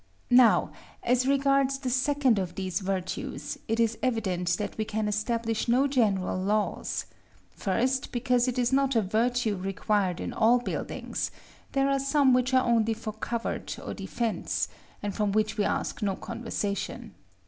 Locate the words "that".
4.57-4.75